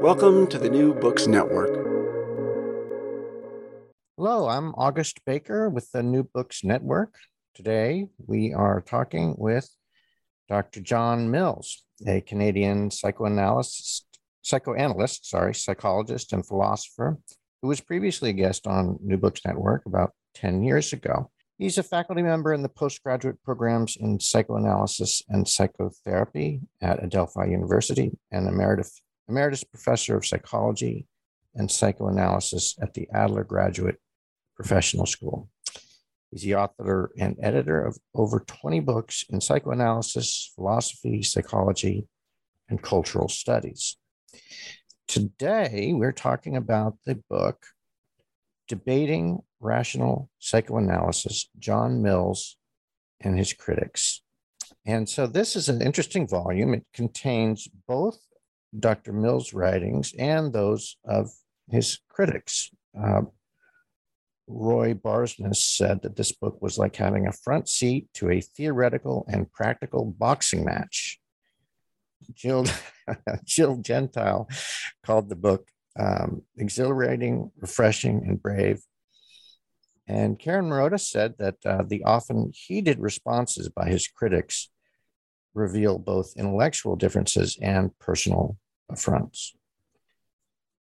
[0.00, 1.74] Welcome to the New Books Network.
[4.16, 7.14] Hello, I'm August Baker with the New Books Network.
[7.54, 9.68] Today we are talking with
[10.48, 10.80] Dr.
[10.80, 14.06] Jon Mills, a Canadian psychoanalyst,
[14.40, 17.18] psychoanalyst, sorry, psychologist and philosopher
[17.60, 21.30] who was previously a guest on New Books Network about 10 years ago.
[21.58, 28.12] He's a faculty member in the postgraduate programs in psychoanalysis and psychotherapy at Adelphi University
[28.32, 31.06] and emeritus Emeritus Professor of Psychology
[31.54, 33.98] and Psychoanalysis at the Adler Graduate
[34.56, 35.48] Professional School.
[36.30, 42.06] He's the author and editor of over 20 books in psychoanalysis, philosophy, psychology,
[42.68, 43.96] and cultural studies.
[45.06, 47.66] Today, we're talking about the book
[48.68, 52.56] Debating Relational Psychoanalysis Jon Mills
[53.20, 54.22] and His Critics.
[54.86, 56.74] And so, this is an interesting volume.
[56.74, 58.18] It contains both
[58.78, 59.12] Dr.
[59.12, 61.30] Mill's writings and those of
[61.68, 62.70] his critics.
[62.98, 63.22] Uh,
[64.46, 69.24] Roy Barsness said that this book was like having a front seat to a theoretical
[69.28, 71.20] and practical boxing match.
[72.34, 72.66] Jill,
[73.44, 74.48] Jill Gentile
[75.04, 78.80] called the book um, exhilarating, refreshing, and brave.
[80.06, 84.68] And Karen Maroda said that uh, the often heated responses by his critics
[85.54, 88.56] reveal both intellectual differences and personal
[88.88, 89.54] affronts.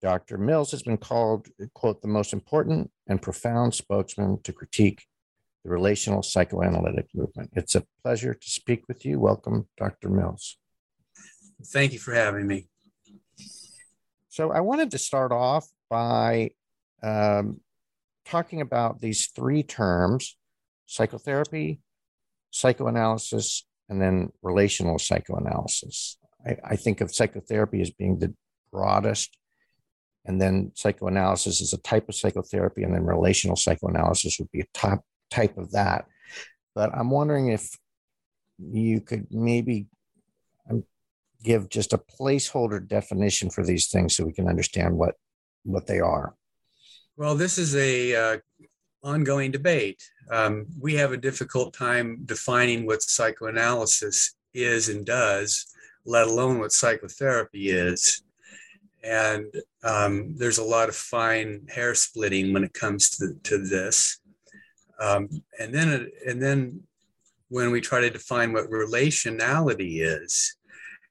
[0.03, 0.37] Dr.
[0.37, 5.07] Mills has been called, quote, the most important and profound spokesman to critique
[5.65, 7.51] the relational psychoanalytic movement.
[7.55, 9.19] It's a pleasure to speak with you.
[9.19, 10.11] Welcome, Dr.
[10.11, 10.59] Mills.
[11.69, 12.67] Thank you for having me.
[14.29, 16.51] So, I wanted to start off by
[17.03, 17.61] um,
[18.27, 20.37] talking about these three terms
[20.87, 21.81] psychotherapy,
[22.51, 26.19] psychoanalysis, and then relational psychoanalysis.
[26.47, 28.34] I, I think of psychotherapy as being the
[28.72, 29.37] broadest,
[30.25, 34.67] and then psychoanalysis is a type of psychotherapy, and then relational psychoanalysis would be a
[34.72, 35.00] top
[35.31, 36.06] type of that.
[36.75, 37.71] But I'm wondering if
[38.59, 39.87] you could maybe
[40.71, 40.84] um,
[41.43, 45.15] give just a placeholder definition for these things so we can understand what
[45.65, 46.34] what they are.
[47.16, 48.39] Well, this is a uh,
[49.04, 50.03] ongoing debate.
[50.31, 55.66] Um, we have a difficult time defining what psychoanalysis is and does
[56.04, 58.22] let alone what psychotherapy is.
[59.03, 59.47] And
[59.82, 64.19] um, there's a lot of fine hair splitting when it comes to, to this.
[65.00, 65.28] Um,
[65.59, 66.81] and then, and then
[67.48, 70.56] when we try to define what relationality is,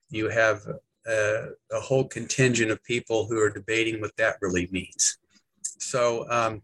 [0.09, 0.61] you have
[1.05, 5.17] a, a whole contingent of people who are debating what that really means.
[5.61, 6.61] So um,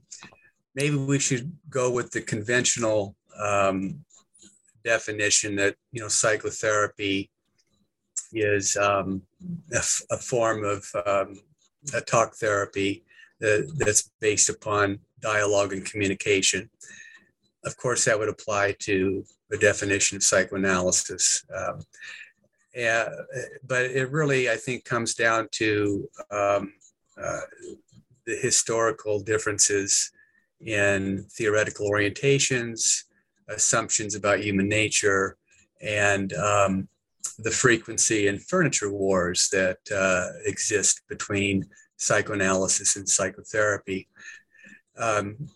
[0.80, 4.00] maybe we should go with the conventional um,
[4.86, 7.30] definition that you know psychotherapy
[8.32, 9.22] is um,
[9.74, 11.42] a, form of um,
[11.94, 13.04] a talk therapy
[13.42, 16.70] that, that's based upon dialogue and communication.
[17.66, 21.44] Of course, that would apply to the definition of psychoanalysis.
[21.54, 21.82] Um,
[22.76, 23.10] and,
[23.68, 26.74] but it really, I think, comes down to um,
[27.22, 27.42] uh,
[28.26, 30.12] the historical differences
[30.66, 33.04] in theoretical orientations,
[33.48, 35.38] assumptions about human nature,
[35.82, 36.88] and um,
[37.40, 41.66] the frequency and furniture wars that uh, exist between
[41.98, 44.08] psychoanalysis and psychotherapy.
[44.98, 45.50] Um,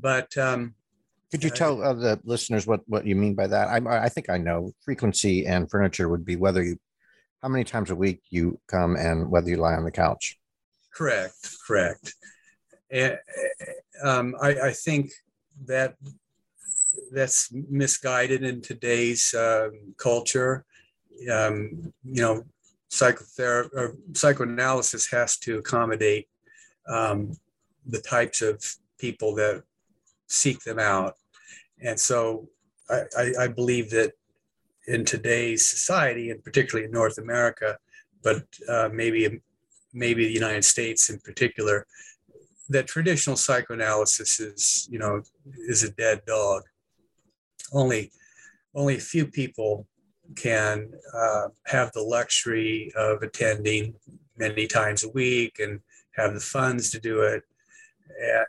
[0.00, 0.74] but um,
[1.30, 3.68] could you uh, tell uh, the listeners what, what you mean by that?
[3.68, 6.76] I, I think I know frequency and furniture would be whether you,
[7.42, 10.38] how many times a week you come and whether you lie on the couch.
[10.92, 12.14] Correct, correct.
[12.90, 13.16] And,
[14.02, 15.10] um, I, I think
[15.66, 15.96] that
[17.12, 20.64] that's misguided in today's um, culture
[21.28, 22.44] um, you know,
[22.88, 26.28] psychotherapy or psychoanalysis has to accommodate
[26.88, 27.36] um,
[27.86, 28.62] the types of
[28.98, 29.62] people that
[30.28, 31.16] seek them out.
[31.82, 32.48] And so
[32.88, 34.12] I, I, I believe that
[34.86, 37.78] in today's society, and particularly in North America,
[38.22, 39.40] but uh, maybe
[39.92, 41.86] maybe the United States in particular,
[42.70, 45.22] that traditional psychoanalysis is you know
[45.68, 46.62] is a dead dog.
[47.72, 48.10] Only
[48.74, 49.86] only a few people
[50.36, 53.94] can uh, have the luxury of attending
[54.38, 55.80] many times a week and
[56.16, 57.42] have the funds to do it.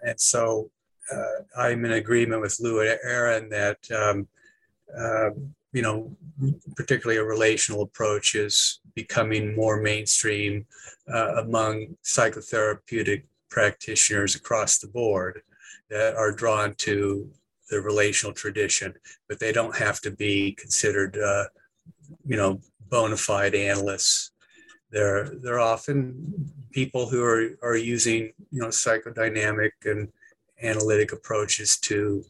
[0.03, 0.69] And so
[1.11, 4.27] uh, I'm in agreement with Lou and Aron that, um,
[4.97, 5.31] uh,
[5.73, 6.15] you know,
[6.75, 10.65] particularly a relational approach is becoming more mainstream
[11.11, 15.41] uh, among psychotherapeutic practitioners across the board
[15.91, 17.29] that are drawn to
[17.69, 18.93] the relational tradition,
[19.29, 21.45] but they don't have to be considered, uh,
[22.25, 22.59] you know,
[22.89, 24.31] bona fide analysts.
[24.89, 30.09] They're they're often people who are are using you know psychodynamic and
[30.61, 32.23] analytic approaches to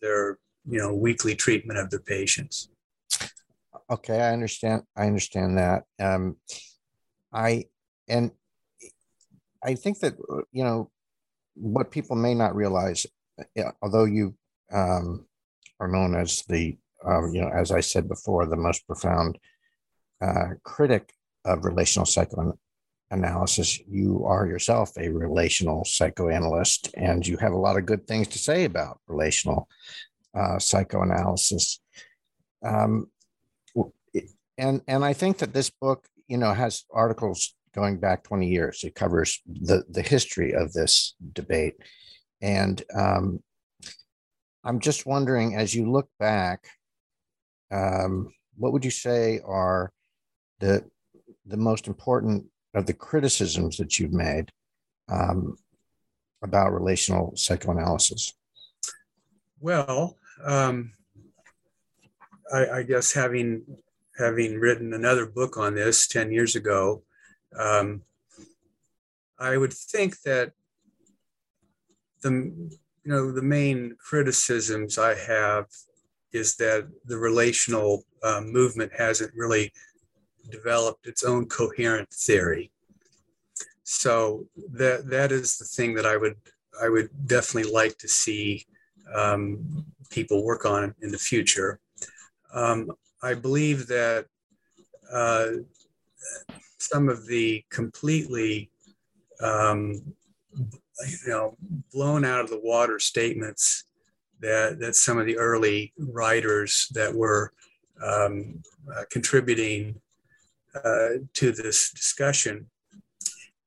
[0.00, 0.38] their
[0.68, 2.70] you know weekly treatment of their patients.
[3.88, 4.82] Okay, I understand.
[4.96, 5.84] I understand that.
[6.00, 6.36] Um,
[7.32, 7.66] I
[8.08, 8.32] and
[9.62, 10.14] I think that
[10.52, 10.90] you know
[11.54, 13.06] what people may not realize,
[13.82, 14.34] although you
[14.72, 15.26] um,
[15.78, 16.76] are known as the
[17.06, 19.38] uh, you know as I said before, the most profound
[20.20, 21.12] uh, critic
[21.44, 23.80] of relational psychoanalysis.
[23.88, 28.38] You are yourself a relational psychoanalyst, and you have a lot of good things to
[28.38, 29.68] say about relational
[30.34, 31.80] uh, psychoanalysis.
[32.64, 33.10] Um,
[34.58, 38.84] and and I think that this book, you know, has articles going back 20 years.
[38.84, 41.76] It covers the the history of this debate,
[42.40, 43.42] and um,
[44.64, 46.66] I'm just wondering, as you look back,
[47.70, 49.92] um, what would you say are
[50.58, 50.84] the
[51.46, 54.50] the most important of the criticisms that you've made
[55.08, 55.56] um,
[56.42, 58.34] about relational psychoanalysis?
[59.58, 60.92] Well, um,
[62.52, 63.62] I, I, guess having
[64.16, 67.02] having written another book on this ten years ago,
[67.58, 68.02] um,
[69.38, 70.52] I would think that
[72.22, 75.66] the you know the main criticisms I have
[76.32, 79.72] is that the relational uh, movement hasn't really
[80.50, 82.70] developed its own coherent theory.
[83.82, 86.36] So that that is the thing that I would
[86.80, 88.66] I would definitely like to see
[89.14, 91.80] um, people work on in the future.
[92.52, 92.90] Um,
[93.22, 94.26] I believe that
[95.12, 95.46] uh,
[96.80, 98.70] some of the completely
[99.40, 99.92] um,
[100.54, 101.56] you know
[101.92, 103.84] blown out of the water statements
[104.40, 107.52] that that some of the early writers that were
[108.04, 108.62] um,
[108.94, 110.00] uh, contributing
[110.74, 112.66] uh, to this discussion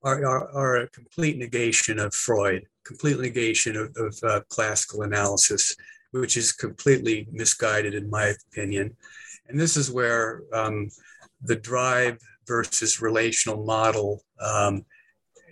[0.03, 5.75] are, are, are, a complete negation of Freud, complete negation of, of uh, classical analysis,
[6.11, 8.95] which is completely misguided in my opinion.
[9.47, 10.89] And this is where um,
[11.43, 14.85] the drive versus relational model, um,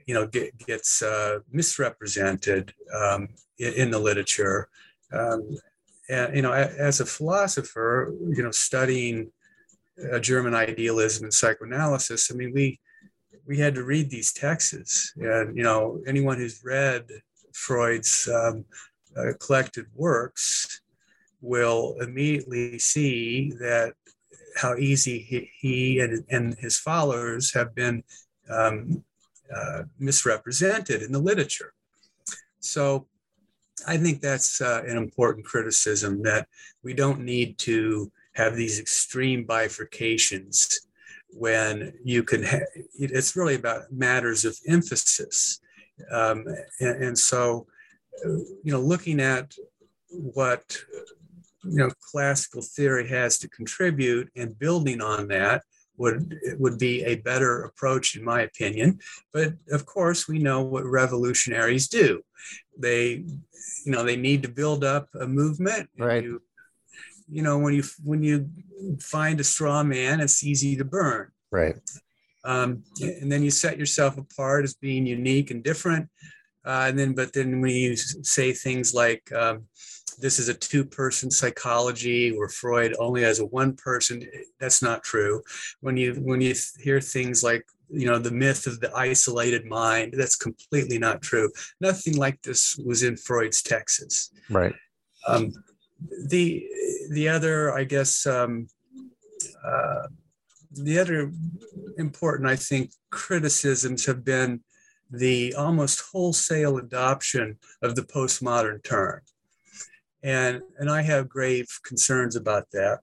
[0.05, 4.67] you know, get, gets uh, misrepresented um, in, in, the literature.
[5.13, 5.57] Um,
[6.09, 9.31] and, you know, as a philosopher, you know, studying
[10.11, 12.79] uh, German idealism and psychoanalysis, I mean, we
[13.47, 17.05] we had to read these texts, and you know, anyone who's read
[17.53, 18.65] Freud's um,
[19.17, 20.81] uh, collected works
[21.41, 23.93] will immediately see that
[24.55, 28.03] how easy he, he and, and, his followers have been
[28.49, 29.03] um,
[29.55, 31.73] uh, misrepresented in the literature.
[32.59, 33.07] So
[33.87, 36.47] I think that's uh, an important criticism that
[36.83, 40.73] we don't need to have these extreme bifurcations
[41.29, 42.59] when you can, ha-
[42.93, 45.59] it's really about matters of emphasis.
[46.11, 46.45] Um,
[46.79, 47.67] and, and so,
[48.23, 49.53] you know, looking at
[50.09, 50.77] what
[51.63, 55.63] you know classical theory has to contribute and building on that
[55.97, 58.99] would would be a better approach in my opinion.
[59.33, 62.21] But of course we know what revolutionaries do.
[62.77, 63.25] They
[63.85, 65.89] you know they need to build up a movement.
[65.97, 66.23] Right.
[66.23, 66.41] you,
[67.29, 68.49] you know when you when you
[68.99, 71.31] find a straw man it's easy to burn.
[71.51, 71.75] Right.
[72.43, 76.09] Um, and then you set yourself apart as being unique and different.
[76.65, 79.65] Uh, and then but then when you say things like um,
[80.19, 84.23] this is a two person psychology where Freud only has a one person.
[84.59, 85.41] That's not true.
[85.81, 90.13] When you when you hear things like you know the myth of the isolated mind,
[90.17, 91.51] that's completely not true.
[91.79, 94.73] Nothing like this was in Freud's texas Right.
[95.27, 95.53] Um,
[96.27, 96.65] the
[97.11, 98.67] the other, I guess, um,
[99.63, 100.07] uh,
[100.71, 101.31] the other
[101.97, 104.61] important, I think, criticisms have been
[105.09, 109.21] the almost wholesale adoption of the postmodern turn.
[110.23, 112.99] And, and I have grave concerns about that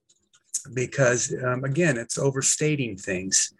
[0.74, 3.52] because, um, again, it's overstating things,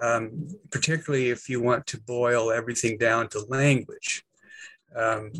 [0.00, 4.24] um, particularly if you want to boil everything down to language,
[4.94, 5.32] um,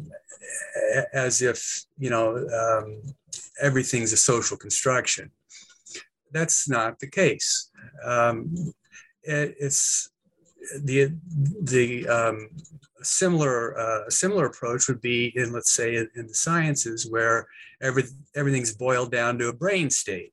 [1.12, 3.02] as if, you know, um,
[3.60, 5.30] everything's a social construction.
[6.32, 7.70] That's not the case.
[8.04, 8.54] Um,
[9.22, 10.10] it, it's
[10.82, 11.12] the
[11.62, 12.48] the um,
[13.02, 17.46] similar uh, similar approach would be in let's say in, in, the sciences where
[17.80, 20.32] every everything's boiled down to a brain state.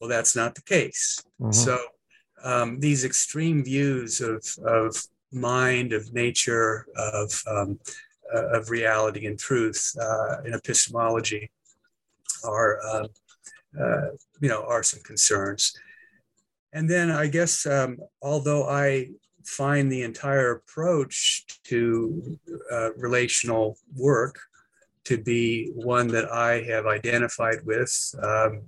[0.00, 1.22] Well, that's not the case.
[1.40, 1.52] Mm-hmm.
[1.52, 1.78] So
[2.44, 4.96] um, these extreme views of of
[5.32, 7.78] mind, of nature, of um,
[8.34, 11.50] uh, of reality and truth uh, in epistemology
[12.44, 13.06] are um,
[13.80, 14.08] uh,
[14.40, 15.74] you know are some concerns.
[16.72, 19.08] And then I guess um, although I
[19.46, 22.38] find the entire approach to
[22.70, 24.38] uh, relational work
[25.04, 28.62] to be one that I have identified with, um,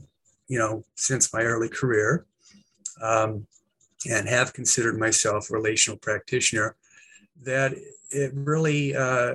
[0.47, 2.27] you know, since my early career,
[3.03, 3.47] um,
[4.09, 6.77] and have considered myself a relational practitioner.
[7.43, 7.75] That
[8.11, 9.35] it really, uh,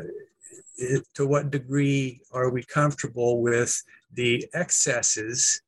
[0.77, 3.83] it, to what degree are we comfortable with
[4.13, 5.61] the excesses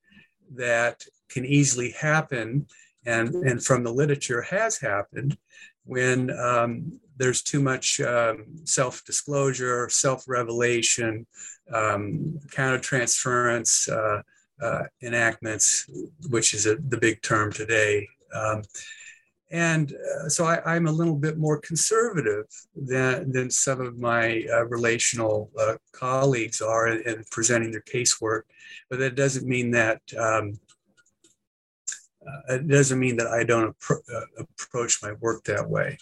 [0.52, 2.66] that can easily happen
[3.06, 5.38] and, and from the literature has happened
[5.86, 11.26] when um, there's too much um, self-disclosure, self-revelation,
[11.72, 14.22] um, countertransference uh,
[14.64, 15.90] uh, enactments,
[16.30, 18.08] which is a, the big term today.
[18.34, 18.64] Um,
[19.52, 22.46] and uh, so I, am a little bit more conservative
[22.76, 28.42] than, than some of my uh, relational uh, colleagues are in, in, presenting their casework.
[28.90, 30.60] But that doesn't mean that um,
[32.28, 35.98] uh, it doesn't mean that I don't appro- uh, approach my work that way.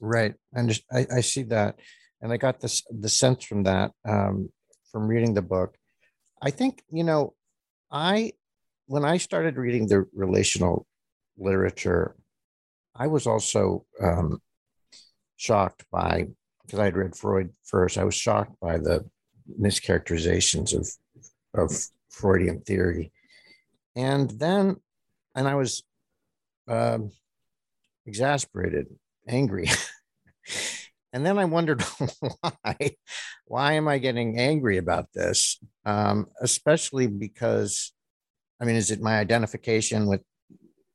[0.00, 1.78] Right, and I, I see that,
[2.20, 4.50] and I got this the sense from that um,
[4.92, 5.76] from reading the book.
[6.40, 7.34] I think you know,
[7.90, 8.32] I
[8.86, 10.86] when I started reading the relational
[11.36, 12.16] literature,
[12.94, 14.40] I was also um,
[15.36, 16.26] shocked by
[16.62, 17.98] because I had read Freud first.
[17.98, 19.04] I was shocked by the
[19.60, 20.88] mischaracterizations of
[21.54, 21.76] of
[22.10, 23.12] Freudian theory,
[23.96, 24.76] and then
[25.34, 25.82] and I was
[26.68, 27.10] um,
[28.06, 28.86] exasperated,
[29.26, 29.68] angry.
[31.12, 31.82] and then I wondered
[32.40, 32.96] why.
[33.46, 35.58] Why am I getting angry about this?
[35.86, 37.92] Um, especially because,
[38.60, 40.22] I mean, is it my identification with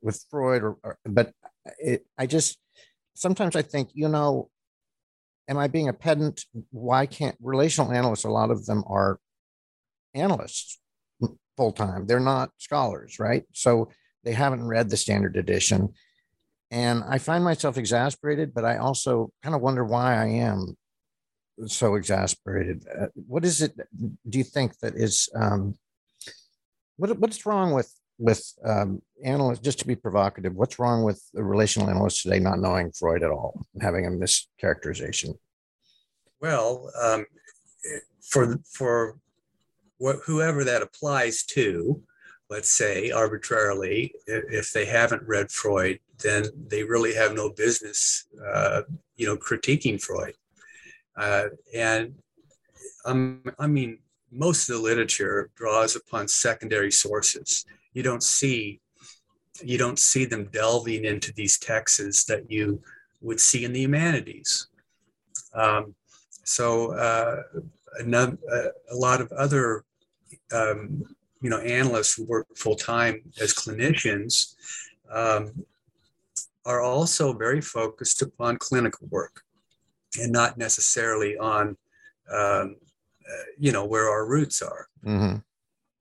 [0.01, 1.31] with Freud, or, or but
[1.79, 2.59] it, I just
[3.15, 4.49] sometimes I think, you know,
[5.47, 6.45] am I being a pedant?
[6.71, 8.25] Why can't relational analysts?
[8.25, 9.19] A lot of them are
[10.13, 10.79] analysts
[11.57, 12.05] full time.
[12.05, 13.43] They're not scholars, right?
[13.53, 13.89] So
[14.23, 15.93] they haven't read the standard edition.
[16.71, 20.75] And I find myself exasperated, but I also kind of wonder why I am
[21.67, 22.85] so exasperated.
[22.99, 23.75] Uh, what is it?
[24.27, 25.75] Do you think that is um,
[26.97, 29.59] what, what's wrong with with um, analysts?
[29.59, 33.65] Just to be provocative, what's wrong with relational analysts today not knowing Freud at all
[33.73, 35.37] and having a mischaracterization?
[36.41, 37.25] Well, um,
[38.21, 39.19] for for
[39.97, 42.01] what, whoever that applies to,
[42.53, 48.83] let's say arbitrarily, if they haven't read Freud, then they really have no business, uh,
[49.17, 50.35] you know, critiquing Freud.
[51.17, 52.13] Uh, and
[53.05, 53.97] um, I mean,
[54.31, 57.65] most of the literature draws upon secondary sources.
[57.93, 58.79] You don't see,
[59.63, 62.83] you don't see them delving into these texts that you
[63.21, 64.67] would see in the humanities.
[65.55, 65.95] Um,
[66.43, 67.41] so uh,
[67.99, 68.27] a,
[68.91, 69.85] a, lot of other
[70.51, 71.03] um,
[71.43, 74.55] you know analysts who work full time as clinicians
[75.11, 75.51] um,
[76.65, 79.43] are also very focused upon clinical work
[80.19, 81.75] and not necessarily on
[82.31, 82.77] um,
[83.29, 85.37] uh, you know where our roots are mm-hmm.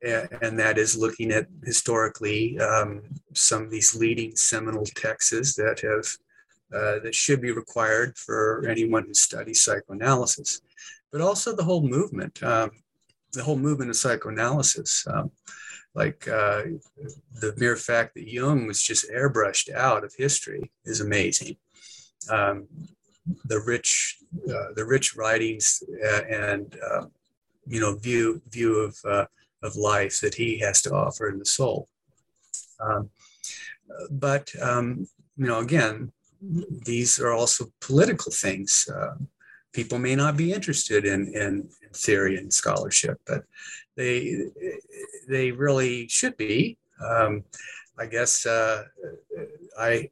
[0.08, 3.02] and, and, that is looking at historically um,
[3.34, 6.06] some of these leading seminal texts that have
[6.72, 10.62] uh, that should be required for anyone who studies psychoanalysis
[11.10, 12.70] but also the whole movement um,
[13.32, 15.06] the whole movement of psychoanalysis.
[15.06, 15.30] Um,
[15.94, 16.62] like uh,
[17.40, 21.56] the mere fact that Jung was just airbrushed out of history is amazing.
[22.30, 22.66] Um,
[23.44, 27.04] the rich, uh, the rich writings uh, and uh,
[27.66, 29.26] you know view view of uh,
[29.62, 31.88] of life that he has to offer in the soul.
[32.80, 33.10] Um,
[34.10, 36.12] but um, you know, again,
[36.84, 38.88] these are also political things.
[39.72, 43.44] People may not be interested in, in, in theory and scholarship, but
[43.96, 44.46] they
[45.28, 46.78] they really should be.
[47.02, 47.44] Um,
[47.98, 48.84] I guess uh,
[49.78, 50.10] I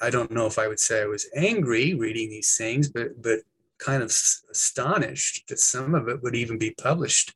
[0.00, 3.40] I don't know if I would say I was angry reading these things, but but
[3.78, 7.34] kind of astonished that some of it would even be published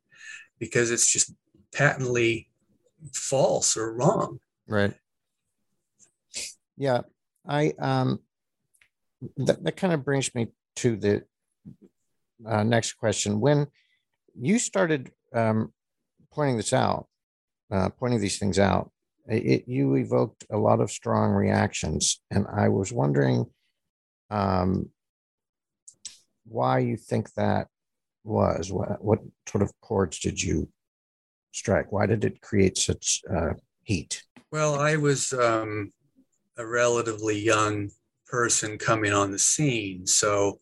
[0.58, 1.32] because it's just
[1.72, 2.48] patently
[3.12, 4.38] false or wrong.
[4.68, 4.94] Right.
[6.76, 7.02] Yeah,
[7.46, 8.20] I um
[9.36, 11.24] that, that kind of brings me to the
[12.46, 13.40] uh, next question.
[13.40, 13.66] When
[14.38, 15.72] you started um,
[16.32, 17.06] pointing this out,
[17.70, 18.90] uh, pointing these things out,
[19.26, 23.46] it, you evoked a lot of strong reactions, and I was wondering
[24.30, 24.90] um,
[26.44, 27.68] why you think that
[28.22, 28.70] was.
[28.70, 30.68] What, what sort of chords did you
[31.52, 31.90] strike?
[31.90, 34.22] Why did it create such uh, heat?
[34.50, 35.92] Well, I was um,
[36.58, 37.90] a relatively young
[38.26, 40.06] person coming on the scene.
[40.06, 40.60] So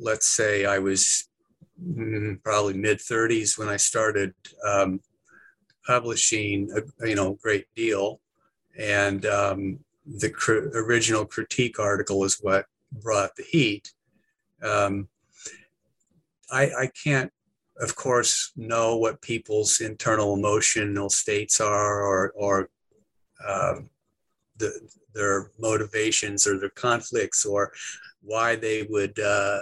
[0.00, 1.28] let's say I was
[1.82, 4.34] mm, probably mid 30s when I started
[4.66, 5.00] um,
[5.86, 8.20] publishing a you know great deal,
[8.78, 12.66] and um, the cr- original critique article is what
[13.02, 13.92] brought the heat.
[14.62, 15.08] Um,
[16.50, 17.32] I, I can't,
[17.80, 22.68] of course, know what people's internal emotional states are or or
[23.46, 23.80] uh,
[24.56, 24.72] the,
[25.14, 27.72] their motivations or their conflicts or
[28.22, 29.60] why they would uh,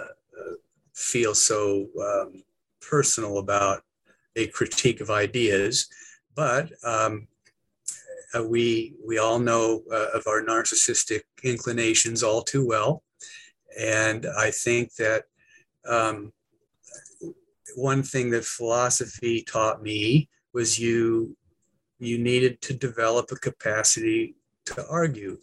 [0.93, 2.43] feel so um,
[2.81, 3.83] personal about
[4.35, 5.87] a critique of ideas.
[6.35, 7.27] But um,
[8.33, 13.03] uh, we we all know uh, of our narcissistic inclinations all too well,
[13.79, 15.23] and I think that
[15.87, 16.31] um,
[17.75, 21.35] one thing that philosophy taught me was you
[21.99, 25.37] you needed to develop a capacity to argue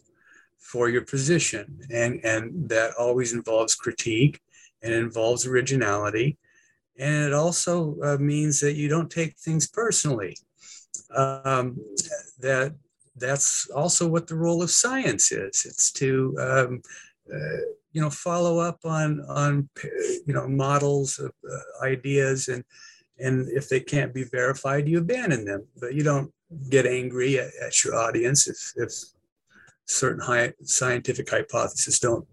[0.57, 1.79] for your position.
[1.91, 4.41] And, and that always involves critique
[4.81, 6.37] and it involves originality.
[6.97, 10.35] And it also uh, means that you don't take things personally.
[11.15, 11.77] Um,
[12.39, 12.75] that
[13.15, 15.65] that's also what the role of science is.
[15.65, 16.81] It's to um,
[17.33, 22.63] uh, you know follow up on on you know models of uh, ideas and
[23.19, 25.65] and if they can't be verified, you abandon them.
[25.79, 26.31] But you don't
[26.69, 28.91] get angry at, at your audience if if
[29.85, 32.27] certain high scientific hypotheses don't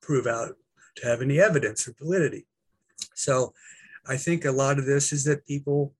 [0.00, 0.54] prove out
[1.00, 2.46] to have any evidence or validity.
[3.14, 3.52] So
[4.06, 5.94] I think a lot of this is that people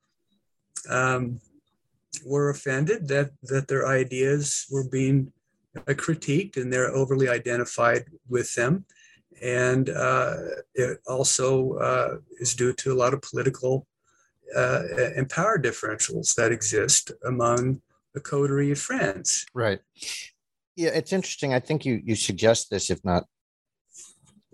[0.88, 1.40] um,
[2.24, 5.32] were offended that, that their ideas were being
[5.76, 8.84] uh, critiqued and they're overly identified with them.
[9.42, 10.36] And uh,
[10.74, 13.86] it also uh, is due to a lot of political
[14.56, 14.82] uh,
[15.14, 17.82] and power differentials that exist among
[18.14, 19.46] the coterie of friends.
[19.54, 19.80] Right
[20.78, 21.52] yeah, it's interesting.
[21.52, 23.24] I think you you suggest this, if not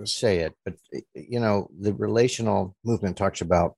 [0.04, 0.74] say it, but
[1.14, 3.76] you know, the relational movement talks about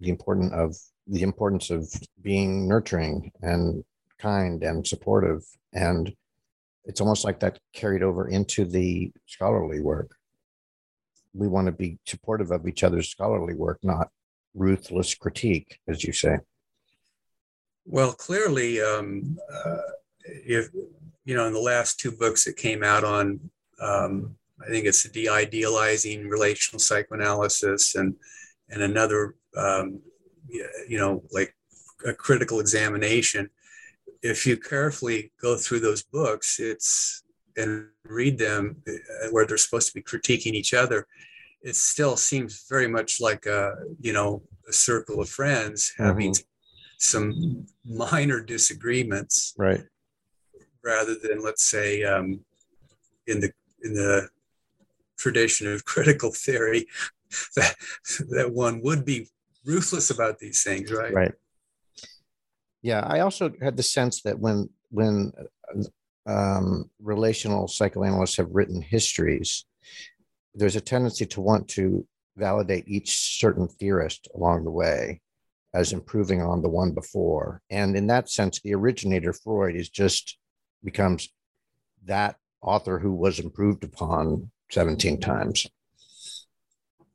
[0.00, 1.90] the important of the importance of
[2.22, 3.84] being nurturing and
[4.18, 6.14] kind and supportive, and
[6.84, 10.10] it's almost like that carried over into the scholarly work.
[11.34, 14.08] We want to be supportive of each other's scholarly work, not
[14.54, 16.38] ruthless critique, as you say.
[17.84, 19.76] Well, clearly, um, uh,
[20.24, 20.68] if
[21.24, 25.02] you know, in the last two books that came out on, um, I think it's
[25.02, 28.14] the de-idealizing relational psychoanalysis and
[28.70, 30.00] and another, um,
[30.48, 31.54] you know, like
[32.06, 33.48] a critical examination.
[34.22, 37.22] If you carefully go through those books, it's
[37.56, 41.06] and read them uh, where they're supposed to be critiquing each other,
[41.62, 46.42] it still seems very much like a you know a circle of friends having mm-hmm.
[46.98, 49.54] some minor disagreements.
[49.56, 49.84] Right
[50.88, 52.40] rather than let's say um,
[53.26, 53.50] in the
[53.82, 54.28] in the
[55.18, 56.86] tradition of critical theory
[57.56, 57.74] that
[58.30, 59.28] that one would be
[59.64, 61.12] ruthless about these things right?
[61.12, 61.32] Right.
[62.82, 65.32] Yeah i also had the sense that when when
[66.26, 69.64] um, relational psychoanalysts have written histories
[70.54, 75.20] there's a tendency to want to validate each certain theorist along the way
[75.74, 77.60] as improving on the one before.
[77.70, 80.38] And in that sense the originator freud is just
[80.82, 81.28] becomes
[82.04, 85.66] that author who was improved upon 17 times.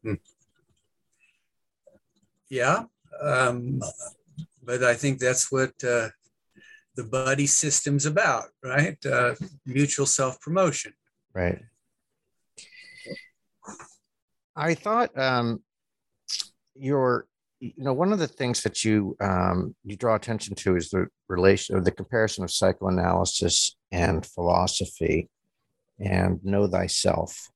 [0.03, 0.13] Hmm.
[2.49, 2.83] Yeah.
[3.21, 3.81] Um,
[4.63, 6.09] but I think that's what uh,
[6.95, 8.97] the buddy system's about, right?
[9.05, 9.35] Uh,
[9.65, 10.93] mutual self promotion.
[11.33, 11.59] Right.
[14.55, 15.63] I thought um,
[16.75, 17.25] your
[17.59, 21.07] you know one of the things that you um, you draw attention to is the
[21.27, 25.29] relation or the comparison of psychoanalysis and philosophy
[25.99, 27.49] and know thyself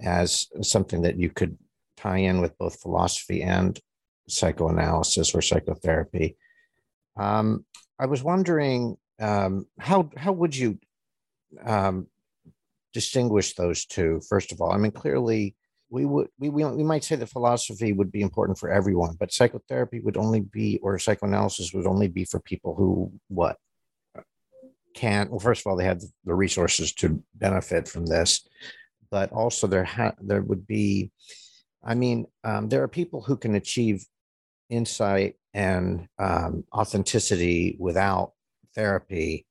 [0.00, 1.58] as something that you could
[1.96, 3.78] tie in with both philosophy and
[4.28, 6.36] psychoanalysis or psychotherapy.
[7.16, 7.64] Um,
[7.98, 10.78] i was wondering um, how how would you
[11.64, 12.06] um,
[12.92, 14.20] distinguish those two?
[14.28, 15.56] First of all i mean clearly
[15.90, 19.32] we would we, we we might say that philosophy would be important for everyone, but
[19.32, 23.56] psychotherapy would only be or psychoanalysis would only be for people who what
[24.98, 25.30] can't.
[25.30, 28.46] Well, first of all, they have the resources to benefit from this,
[29.10, 31.12] but also there ha- there would be.
[31.84, 34.04] I mean, um, there are people who can achieve
[34.68, 38.32] insight and um, authenticity without
[38.74, 39.46] therapy.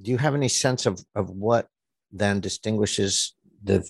[0.00, 1.66] Do you have any sense of of what
[2.12, 3.88] then distinguishes the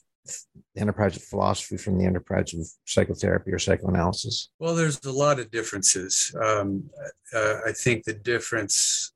[0.76, 4.48] enterprise of philosophy from the enterprise of psychotherapy or psychoanalysis?
[4.58, 6.34] Well, there's a lot of differences.
[6.42, 6.90] Um,
[7.34, 9.12] uh, I think the difference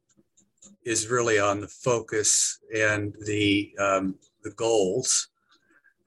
[0.85, 5.29] is really on the focus and the um, the goals,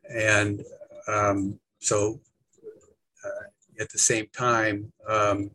[0.10, 0.64] and
[1.08, 2.20] um, so
[3.24, 5.52] uh, at the same time, um,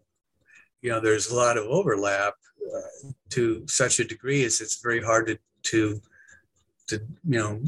[0.82, 2.34] you know, there's a lot of overlap
[2.74, 6.00] uh, to such a degree as it's very hard to to
[6.86, 7.60] to you know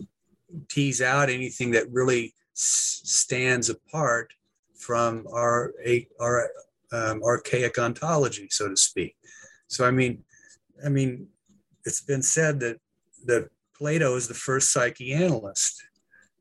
[0.68, 4.32] tease out anything that really s- stands apart
[4.74, 5.72] from our
[6.20, 6.50] our
[6.92, 9.16] um, archaic ontology, so to speak.
[9.68, 10.24] So I mean,
[10.84, 11.28] I mean,
[11.84, 12.78] it's been said that
[13.26, 15.82] that Plato is the first psychoanalyst.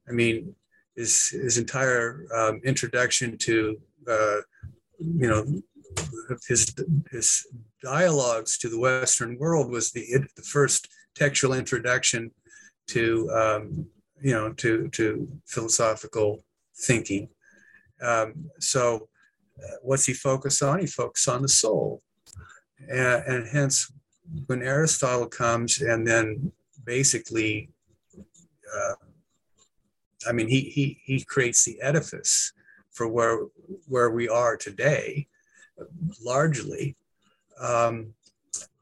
[0.07, 0.55] I mean,
[0.95, 4.41] his his entire um, introduction to uh,
[4.99, 5.45] you know
[6.47, 6.73] his
[7.11, 7.47] his
[7.81, 12.31] dialogues to the Western world was the the first textual introduction
[12.87, 13.87] to um,
[14.21, 16.43] you know to to philosophical
[16.75, 17.29] thinking.
[18.01, 19.09] Um, so,
[19.61, 20.79] uh, what's he focus on?
[20.79, 22.01] He focuses on the soul,
[22.89, 23.91] and, and hence,
[24.47, 26.51] when Aristotle comes and then
[26.85, 27.69] basically,
[28.17, 28.95] uh,
[30.27, 32.53] I mean, he he he creates the edifice
[32.91, 33.39] for where
[33.87, 35.27] where we are today,
[36.23, 36.95] largely.
[37.59, 38.13] Um,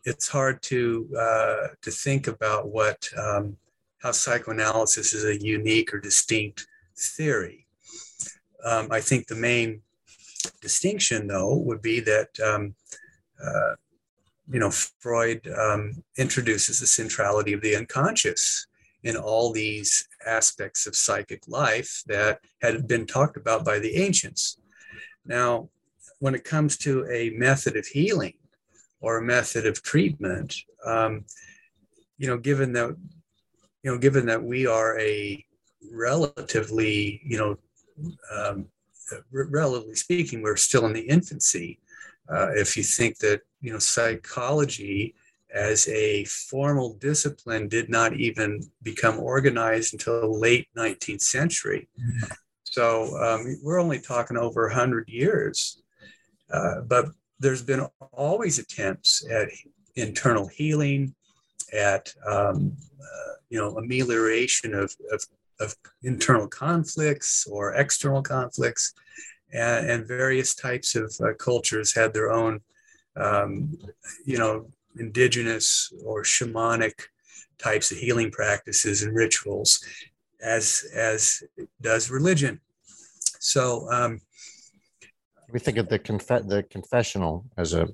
[0.04, 3.58] it's hard to uh, to think about what um,
[4.02, 7.68] how psychoanalysis is a unique or distinct theory.
[8.64, 9.82] Um, I think the main
[10.62, 12.76] distinction, though, would be that um,
[13.44, 13.76] uh,
[14.50, 18.68] you know Freud um, introduces the centrality of the unconscious
[19.04, 24.58] in all these aspects of psychic life that had been talked about by the ancients.
[25.26, 25.70] Now,
[26.20, 28.34] when it comes to a method of healing
[29.00, 30.56] or a method of treatment,
[30.86, 31.26] um,
[32.18, 32.96] you know, given that
[33.84, 35.46] you know, given that we are a
[35.92, 37.58] relatively, you know,
[38.36, 38.68] um,
[39.32, 41.80] relatively speaking, we're still in the infancy.
[42.30, 45.16] Uh, if you think that, you know, psychology
[45.54, 51.88] as a formal discipline did not even become organized until the late 19th century.
[52.64, 55.82] So um, we're only talking over 100 years.
[56.52, 57.08] Uh, but
[57.40, 59.50] there's been always attempts at
[59.96, 61.14] internal healing,
[61.74, 65.24] at um, uh, you know amelioration of, of,
[65.60, 68.94] of, internal conflicts or external conflicts
[69.54, 72.60] and, and various types of uh, cultures had their own
[73.16, 73.78] um,
[74.26, 74.68] you know
[75.00, 76.94] indigenous or shamanic
[77.58, 79.84] types of healing practices and rituals
[80.42, 81.44] as as
[81.82, 82.60] does religion
[83.40, 84.20] so um,
[85.52, 87.88] we think of the conf- the confessional as a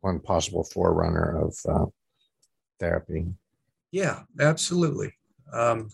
[0.00, 1.86] one possible forerunner of uh,
[2.80, 3.26] therapy
[3.94, 5.12] yeah, absolutely.
[5.52, 5.88] Um,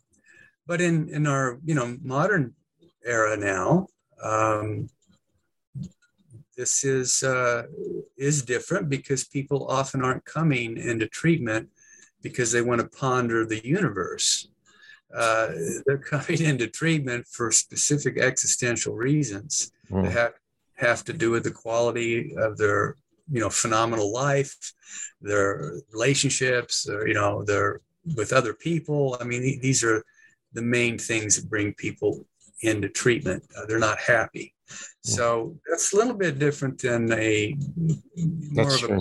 [0.66, 2.54] but in in our you know modern
[3.04, 3.86] era now,
[4.22, 4.88] um,
[6.56, 7.62] this is uh,
[8.18, 11.68] is different because people often aren't coming into treatment
[12.22, 14.48] because they want to ponder the universe.
[15.14, 15.48] Uh,
[15.86, 20.02] they're coming into treatment for specific existential reasons mm.
[20.04, 20.32] that have,
[20.76, 22.96] have to do with the quality of their
[23.32, 24.72] you know phenomenal life
[25.20, 27.80] their relationships or you know their
[28.16, 29.16] with other people.
[29.20, 30.04] I mean, these are
[30.52, 32.24] the main things that bring people
[32.62, 33.44] into treatment.
[33.56, 34.54] Uh, they're not happy.
[35.02, 37.56] So that's a little bit different than a
[38.16, 39.00] more that's of a,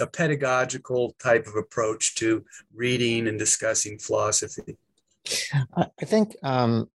[0.00, 4.76] a, pedagogical type of approach to reading and discussing philosophy.
[5.76, 6.90] I think um,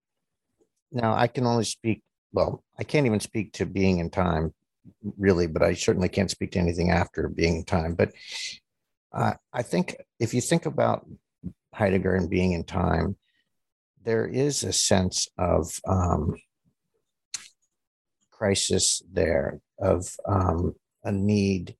[0.91, 2.03] now I can only speak,
[2.33, 4.53] well, I can't even speak to Being and Time
[5.17, 7.95] really, but I certainly can't speak to anything after Being and Time.
[7.95, 8.11] But
[9.13, 11.07] uh, I think if you think about
[11.73, 13.15] Heidegger and Being and Time,
[14.09, 16.33] there is a sense of um,
[18.31, 21.75] crisis there, of um, a need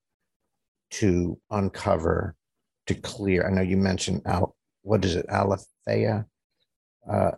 [0.92, 2.36] to uncover,
[2.86, 3.48] to clear.
[3.48, 6.28] I know you mentioned Al, what is it, Aletheia?
[7.12, 7.32] Uh,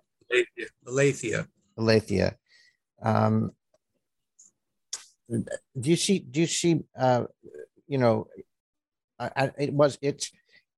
[0.86, 1.47] Aletheia.
[1.77, 2.36] Aletheia.
[3.01, 3.51] Um,
[5.30, 6.19] do you see?
[6.19, 6.82] Do you see?
[6.99, 7.23] Uh,
[7.88, 8.27] you know,
[9.17, 10.30] I, it was it's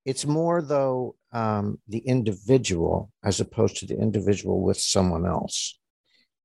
[0.05, 5.79] it's more though um, the individual as opposed to the individual with someone else.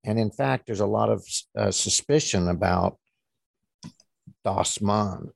[0.03, 1.23] And in fact, there's a lot of
[1.57, 2.97] uh, suspicion about
[4.43, 5.29] Das Man.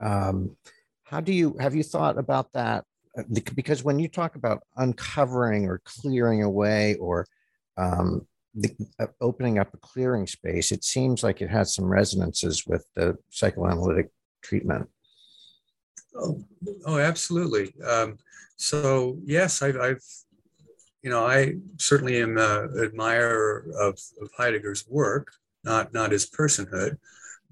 [0.00, 0.56] Um,
[1.04, 2.84] how do you have you thought about that?
[3.16, 3.22] Uh,
[3.54, 7.26] because when you talk about uncovering or clearing away or
[7.76, 12.66] um, the, uh, opening up a clearing space, it seems like it has some resonances
[12.66, 14.10] with the psychoanalytic
[14.42, 14.88] treatment.
[16.18, 16.42] Oh,
[16.86, 17.74] oh absolutely.
[17.82, 18.18] Um,
[18.56, 20.04] so yes, I've, I've,
[21.02, 26.98] you know, I certainly am an admirer of, of Heidegger's work, not not his personhood,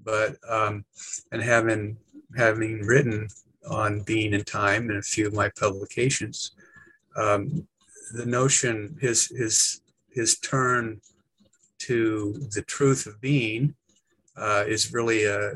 [0.03, 0.83] but um,
[1.31, 1.97] and having
[2.35, 3.27] having written
[3.69, 6.51] on Being and Time in a few of my publications,
[7.15, 7.67] um,
[8.13, 11.01] the notion his his his turn
[11.77, 13.75] to the truth of being
[14.37, 15.53] uh, is really a,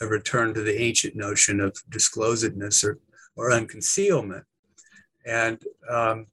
[0.00, 2.98] a return to the ancient notion of disclosedness or,
[3.36, 4.44] or unconcealment.
[5.26, 6.26] And um,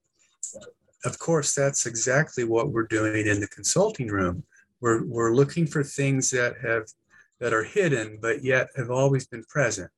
[1.05, 4.43] of course, that's exactly what we're doing in the consulting room.
[4.79, 6.87] We're, we're looking for things that have
[7.39, 9.91] that are hidden but yet have always been present.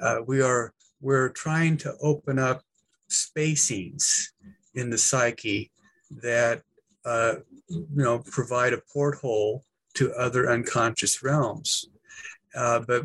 [0.00, 2.62] Uh, we are we're trying to open up
[3.10, 4.28] spacings
[4.74, 5.70] in the psyche
[6.10, 6.62] that
[7.04, 7.34] uh,
[7.68, 9.64] you know provide a porthole
[9.94, 11.88] to other unconscious realms.
[12.58, 13.02] Uh, but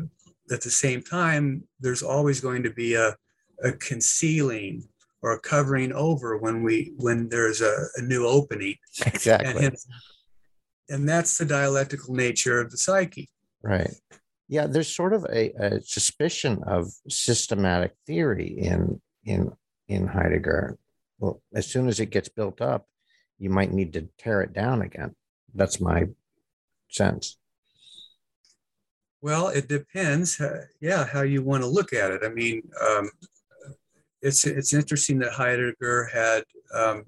[0.50, 3.16] at the same time, there's always going to be a,
[3.62, 4.82] a concealing
[5.22, 8.76] or a covering over when we when there's a, a new opening.
[9.06, 9.66] Exactly.
[9.66, 9.76] And,
[10.88, 13.30] and that's the dialectical nature of the psyche.
[13.62, 13.94] Right.
[14.48, 19.52] Yeah, there's sort of a, a suspicion of systematic theory in in
[19.88, 20.78] in Heidegger.
[21.18, 22.86] Well, as soon as it gets built up,
[23.38, 25.14] you might need to tear it down again.
[25.54, 26.08] That's my
[26.90, 27.38] sense.
[29.24, 30.38] Well, it depends.
[30.38, 32.20] Uh, yeah, how you want to look at it.
[32.22, 33.10] I mean, um,
[34.20, 37.04] it's it's interesting that Heidegger had um,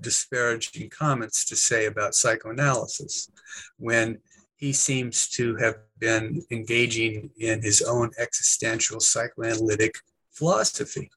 [0.00, 3.30] disparaging comments to say about psychoanalysis
[3.76, 4.18] when
[4.56, 9.94] he seems to have been engaging in his own existential psychoanalytic
[10.32, 11.10] philosophy.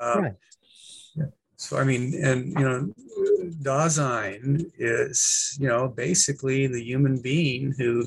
[0.00, 0.34] Um, right.
[1.56, 2.94] So, I mean, and, you know,
[3.62, 8.06] Dasein is, you know, basically the human being who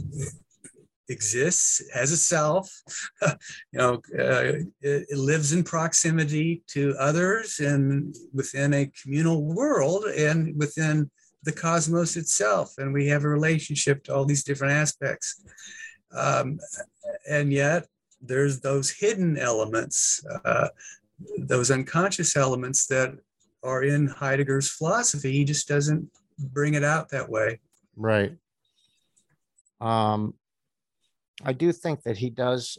[1.10, 2.70] exists as a self
[3.22, 10.04] you know uh, it, it, lives in proximity to others and within a communal world
[10.06, 11.10] and within
[11.48, 12.74] the cosmos itself.
[12.78, 15.42] And we have a relationship to all these different aspects.
[16.12, 16.60] Um,
[17.30, 17.88] and yet
[18.22, 20.68] there's those hidden elements uh,
[21.38, 23.16] those unconscious elements that
[23.64, 25.32] are in heidegger's philosophy.
[25.32, 27.60] He just doesn't bring it out that way.
[27.96, 28.38] Right.
[29.82, 30.34] Um
[31.44, 32.78] I do think that he does.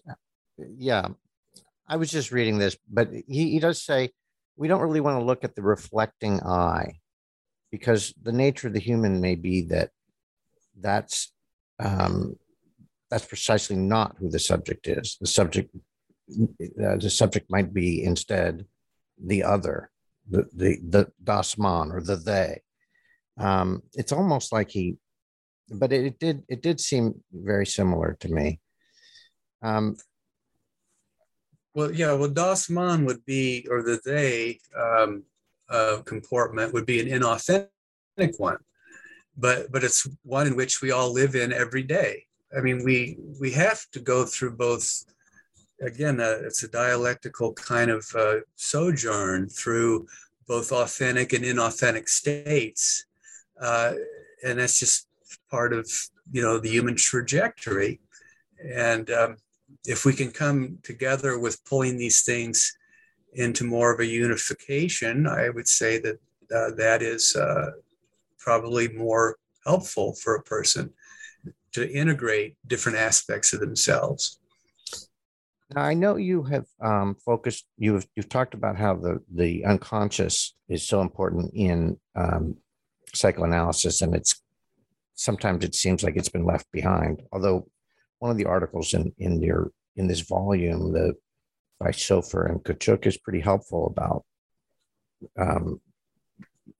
[0.59, 1.09] Yeah,
[1.87, 4.11] I was just reading this, but he, he does say
[4.57, 6.99] we don't really want to look at the reflecting eye
[7.71, 9.91] because the nature of the human may be that
[10.81, 11.33] that's
[11.79, 12.37] um,
[13.11, 15.17] that's precisely not who the subject is.
[15.21, 15.75] The subject
[16.31, 18.67] uh, the subject might be instead
[19.23, 19.91] the other,
[20.29, 22.63] the the the das man or the they.
[23.39, 24.97] Um, it's almost like he
[25.71, 28.61] but it did it did seem very similar to me.
[29.63, 29.97] Um,
[31.75, 35.25] well, yeah, well, Das Man would be, or the they um,
[35.69, 38.59] uh, comportment would be an inauthentic one,
[39.37, 42.25] but but it's one in which we all live in every day.
[42.57, 45.05] I mean, we we have to go through both.
[45.81, 50.09] Again, uh, it's a dialectical kind of uh, sojourn through
[50.49, 53.05] both authentic and inauthentic states,
[53.61, 53.93] uh,
[54.43, 55.08] and that's just
[55.51, 55.91] part of
[56.33, 58.01] you know the human trajectory.
[58.75, 59.37] And um,
[59.87, 62.77] if we can come together with pulling these things
[63.35, 66.19] into more of a unification i would say that
[66.55, 67.71] uh, that is uh,
[68.39, 70.91] probably more helpful for a person
[71.73, 74.41] to integrate different aspects of themselves.
[75.75, 80.55] Now i know you have um, focused you've you've talked about how the the unconscious
[80.69, 82.57] is so important in um,
[83.15, 84.43] psychoanalysis and it's
[85.19, 87.23] sometimes it seems like it's been left behind.
[87.33, 87.69] Although
[88.21, 91.15] one of the articles in in your in this volume, the
[91.79, 94.25] by Sofer and Kachuk is pretty helpful about
[95.39, 95.81] um,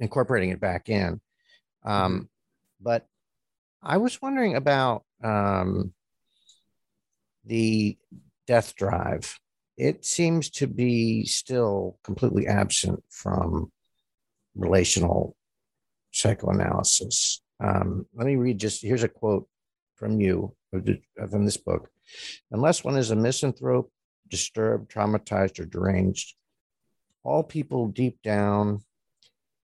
[0.01, 1.21] incorporating it back in.
[1.85, 2.23] Um, mm-hmm.
[2.81, 3.07] but
[3.83, 5.93] I was wondering about um,
[7.45, 7.99] the
[8.47, 9.39] death drive.
[9.77, 13.71] It seems to be still completely absent from
[14.57, 15.37] relational
[16.13, 17.41] psychoanalysis.
[17.61, 19.49] Um, let me read just here's a quote
[19.97, 21.91] from you from this book.
[22.51, 23.91] Unless one is a misanthrope,
[24.29, 26.35] disturbed, traumatized, or deranged,
[27.25, 28.83] all people deep down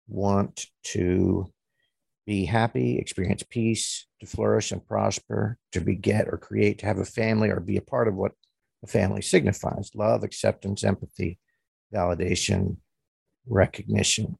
[0.07, 1.51] want to
[2.25, 7.05] be happy, experience peace, to flourish and prosper, to beget or create, to have a
[7.05, 8.31] family or be a part of what
[8.83, 11.37] a family signifies love, acceptance, empathy,
[11.93, 12.77] validation,
[13.47, 14.37] recognition.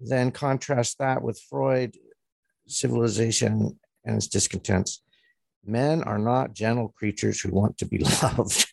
[0.00, 1.96] Then contrast that with Freud,
[2.72, 5.02] civilization and its discontents.
[5.64, 8.72] Men are not gentle creatures who want to be loved.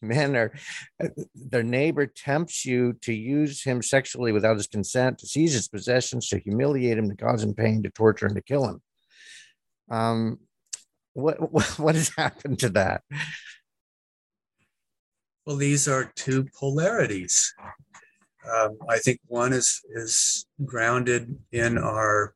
[0.00, 0.52] men are
[1.34, 6.28] their neighbor tempts you to use him sexually without his consent to seize his possessions
[6.28, 8.80] to humiliate him to cause him pain to torture and to kill him
[9.90, 10.38] um
[11.14, 13.02] what what, what has happened to that
[15.44, 17.52] well these are two polarities
[18.54, 22.35] um, i think one is is grounded in our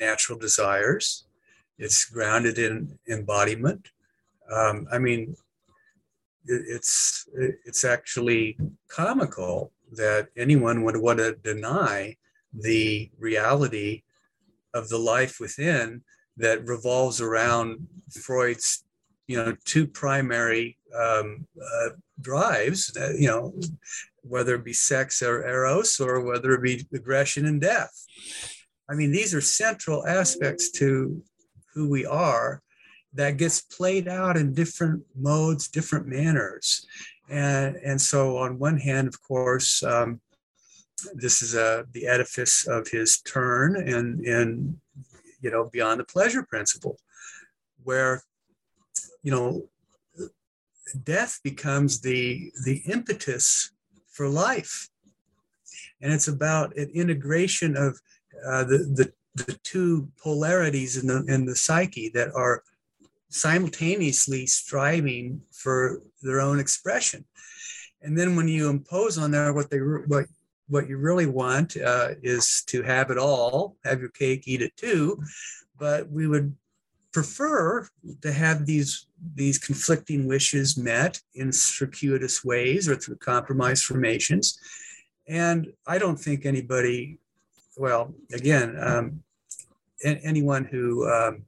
[0.00, 1.24] natural desires.
[1.78, 3.88] It's grounded in embodiment.
[4.50, 5.36] Um, i mean
[6.48, 8.58] it's it's actually
[8.88, 12.16] comical that anyone would want to deny
[12.52, 14.02] the reality
[14.74, 16.02] of the life within
[16.36, 18.84] that revolves around Freud's
[19.26, 23.54] you know two primary um, uh, drives uh, you know
[24.22, 28.06] whether it be sex or eros or whether it be aggression and death
[28.90, 31.22] i mean these are central aspects to
[31.74, 32.62] who we are
[33.14, 36.86] that gets played out in different modes, different manners.
[37.28, 40.20] And, and so, on one hand, of course, um,
[41.14, 44.78] this is a, the edifice of his turn and, and,
[45.40, 46.98] you know, beyond the pleasure principle,
[47.82, 48.22] where,
[49.22, 49.68] you know,
[51.04, 53.72] death becomes the, the impetus
[54.10, 54.88] for life.
[56.00, 58.00] And it's about an integration of
[58.46, 62.62] uh, the, the, the two polarities in the, in the psyche that are
[63.30, 67.24] simultaneously striving for their own expression.
[68.02, 70.26] And then when you impose on there what they what
[70.68, 74.76] what you really want uh, is to have it all, have your cake, eat it
[74.76, 75.20] too.
[75.78, 76.54] But we would
[77.12, 77.88] prefer
[78.22, 84.58] to have these these conflicting wishes met in circuitous ways or through compromise formations.
[85.26, 87.18] And I don't think anybody,
[87.78, 89.22] well, again, um,
[90.04, 91.42] anyone who um,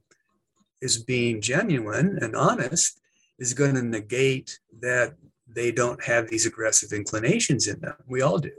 [0.81, 2.99] is being genuine and honest
[3.39, 5.15] is going to negate that
[5.47, 7.95] they don't have these aggressive inclinations in them.
[8.07, 8.51] We all do.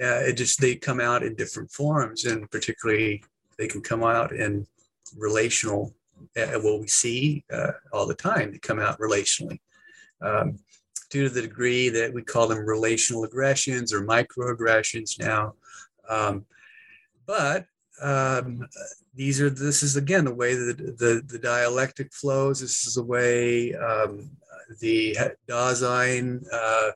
[0.00, 3.24] Uh, it just they come out in different forms, and particularly
[3.58, 4.66] they can come out in
[5.16, 5.94] relational.
[6.36, 9.58] Uh, what we see uh, all the time, they come out relationally.
[10.20, 10.58] Um,
[11.10, 15.54] due to the degree that we call them relational aggressions or microaggressions now.
[16.08, 16.44] Um,
[17.28, 17.66] but
[18.02, 18.66] um,
[19.14, 22.60] these are this is again the way that the, the dialectic flows.
[22.60, 24.30] This is the way um,
[24.80, 25.16] the
[25.48, 26.90] Dasein uh,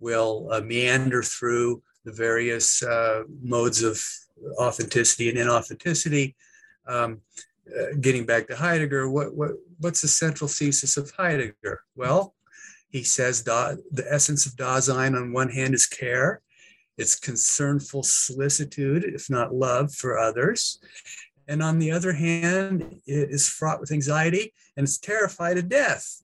[0.00, 4.02] will uh, meander through the various uh, modes of
[4.58, 6.34] authenticity and inauthenticity.
[6.86, 7.20] Um,
[7.68, 11.80] uh, getting back to Heidegger, what, what what's the central thesis of Heidegger?
[11.94, 12.34] Well,
[12.88, 16.42] he says da, the essence of Dasein on one hand is care,
[16.98, 20.78] it's concernful solicitude, if not love, for others.
[21.48, 26.22] And on the other hand, it is fraught with anxiety and it's terrified of death.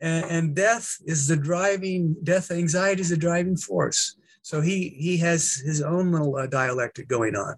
[0.00, 4.16] And, and death is the driving, death anxiety is the driving force.
[4.42, 7.56] So he, he has his own little uh, dialectic going on.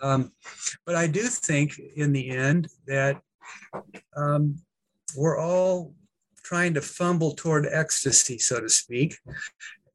[0.00, 0.32] Um,
[0.86, 3.20] but I do think in the end that
[4.16, 4.58] um,
[5.16, 5.94] we're all
[6.42, 9.18] trying to fumble toward ecstasy, so to speak,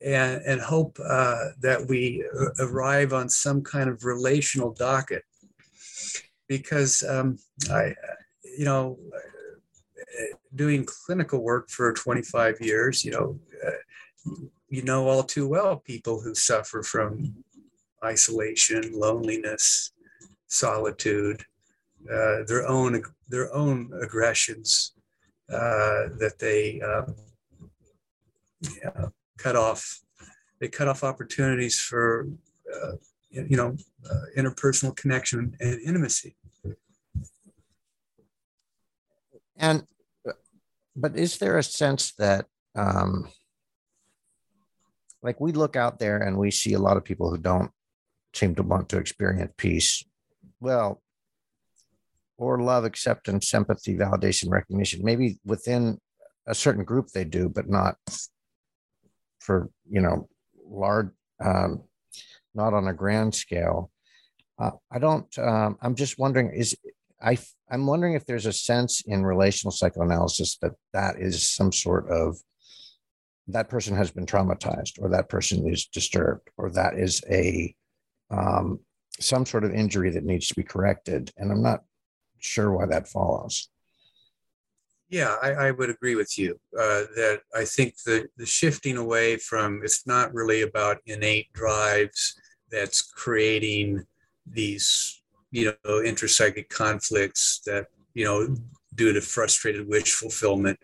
[0.03, 2.25] and, and hope uh, that we
[2.59, 5.23] arrive on some kind of relational docket.
[6.47, 7.37] Because um,
[7.71, 7.95] I,
[8.57, 8.99] you know,
[10.55, 14.31] doing clinical work for 25 years, you know, uh,
[14.69, 17.35] you know all too well people who suffer from
[18.03, 19.91] isolation, loneliness,
[20.47, 21.43] solitude,
[22.11, 24.93] uh, their own their own aggressions
[25.51, 27.15] uh, that they um,
[28.61, 29.05] yeah,
[29.37, 29.99] cut off
[30.59, 32.27] they cut off opportunities for
[32.73, 32.93] uh,
[33.31, 33.75] you know
[34.09, 36.37] uh, interpersonal connection and intimacy.
[39.57, 39.85] And
[40.95, 43.27] but is there a sense that um
[45.21, 47.71] like we look out there and we see a lot of people who don't
[48.33, 50.05] seem to want to experience peace?
[50.59, 51.01] Well
[52.37, 55.99] or love acceptance sympathy validation recognition maybe within
[56.47, 57.95] a certain group they do but not
[59.43, 60.27] for you know
[60.65, 61.09] large
[61.43, 61.83] um,
[62.55, 63.91] not on a grand scale.
[64.59, 66.75] Uh, i don't um, i'm just wondering is
[67.21, 67.35] i
[67.71, 72.37] i'm wondering if there's a sense in relational psychoanalysis that that is some sort of
[73.47, 77.75] that person has been traumatized or that person is disturbed or that is a
[78.29, 78.79] um,
[79.19, 81.31] some sort of injury that needs to be corrected.
[81.37, 81.81] And i'm not
[82.39, 83.69] sure why that follows
[85.09, 89.37] yeah i, I would agree with you uh, that i think the, the shifting away
[89.37, 92.39] from it's not really about innate drives
[92.71, 94.05] that's creating
[94.45, 98.55] these you know intrapsychic conflicts that you know
[98.95, 100.79] due to frustrated wish fulfillment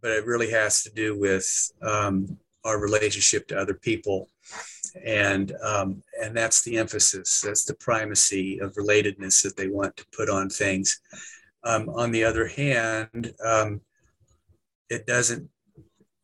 [0.00, 4.28] but it really has to do with um, our relationship to other people.
[5.04, 10.06] And um, and that's the emphasis that's the primacy of relatedness that they want to
[10.12, 11.00] put on things
[11.64, 13.80] um, on the other hand um,
[14.88, 15.48] it doesn't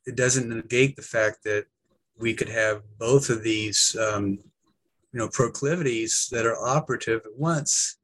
[0.07, 1.66] it doesn't negate the fact that
[2.18, 4.39] we could have both of these um,
[5.12, 7.99] you know proclivities that are operative at once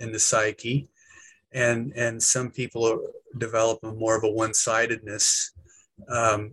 [0.00, 0.88] in the psyche
[1.52, 3.00] and and some people
[3.38, 5.52] develop more of a one-sidedness
[6.08, 6.52] um,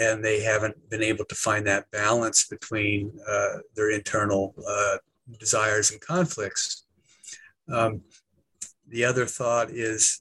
[0.00, 4.96] and they haven't been able to find that balance between uh, their internal uh,
[5.38, 6.84] desires and conflicts.
[7.68, 8.02] Um,
[8.92, 10.20] the other thought is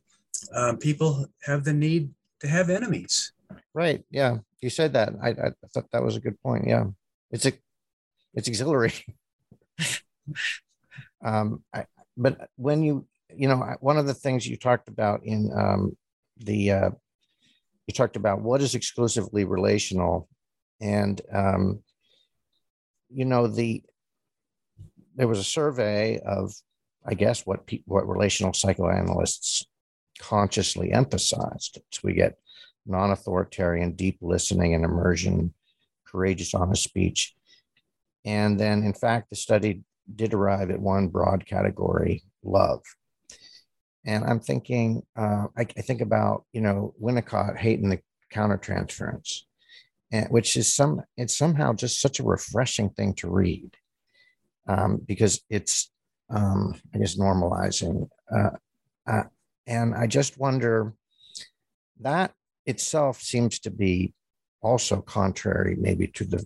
[0.56, 2.10] um, people have the need
[2.40, 3.34] to have enemies.
[3.74, 4.04] Right.
[4.10, 4.38] Yeah.
[4.62, 5.14] You said that.
[5.22, 6.66] I, I thought that was a good point.
[6.66, 6.86] Yeah.
[7.30, 7.54] It's a,
[8.34, 9.14] it's exhilarating.
[11.24, 11.86] um, I,
[12.18, 15.96] but when you, you know, one of the things you talked about in um,
[16.38, 16.90] the uh,
[17.88, 20.28] you talked about what is exclusively relational
[20.80, 21.82] and um,
[23.10, 23.84] you know the
[25.16, 26.54] there was a survey of
[27.06, 29.66] i guess what pe- what relational psychoanalysts
[30.20, 32.38] consciously emphasized so we get
[32.86, 35.54] non-authoritarian deep listening and immersion
[36.12, 37.34] courageous honest speech.
[38.26, 39.82] And then in fact the study
[40.14, 42.82] did arrive at one broad category love.
[44.06, 48.00] And I'm thinking, uh, I, I, think about, you know, Winnicott hating the
[48.34, 49.42] countertransference,
[50.12, 53.78] and, which is some, it's somehow just such a refreshing thing to read
[54.68, 55.92] um, because it's,
[56.34, 58.08] um, I guess, normalizing.
[58.34, 58.52] Uh,
[59.08, 59.24] uh,
[59.68, 60.94] and I just wonder
[62.00, 62.32] that
[62.66, 64.14] itself seems to be
[64.62, 66.46] also contrary maybe to the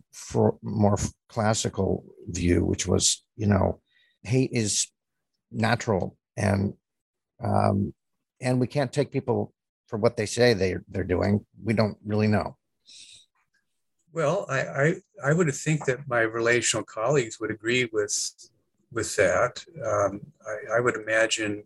[0.62, 0.98] more
[1.30, 3.82] classical view, which was, you know,
[4.24, 4.88] hate is
[5.52, 6.74] natural and
[7.44, 7.94] um,
[8.42, 9.54] and we can't take people
[9.88, 11.46] for what they say they they're doing.
[11.64, 12.58] We don't really know.
[14.14, 18.32] Well, I, I, I would think that my relational colleagues would agree with
[18.92, 19.64] with that.
[19.86, 21.64] Um, I, I, would imagine